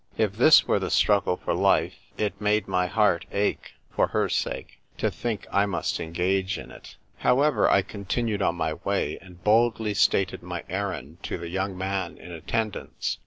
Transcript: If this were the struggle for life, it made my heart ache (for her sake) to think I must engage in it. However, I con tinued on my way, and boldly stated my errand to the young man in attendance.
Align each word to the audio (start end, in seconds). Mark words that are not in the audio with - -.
If 0.17 0.31
this 0.35 0.67
were 0.67 0.79
the 0.79 0.89
struggle 0.89 1.37
for 1.37 1.53
life, 1.53 1.93
it 2.17 2.41
made 2.41 2.67
my 2.67 2.87
heart 2.87 3.25
ache 3.31 3.73
(for 3.91 4.07
her 4.07 4.29
sake) 4.29 4.79
to 4.97 5.11
think 5.11 5.45
I 5.51 5.67
must 5.67 5.99
engage 5.99 6.57
in 6.57 6.71
it. 6.71 6.95
However, 7.17 7.69
I 7.69 7.83
con 7.83 8.05
tinued 8.05 8.41
on 8.41 8.55
my 8.55 8.73
way, 8.73 9.19
and 9.19 9.43
boldly 9.43 9.93
stated 9.93 10.41
my 10.41 10.63
errand 10.67 11.21
to 11.25 11.37
the 11.37 11.49
young 11.49 11.77
man 11.77 12.17
in 12.17 12.31
attendance. 12.31 13.19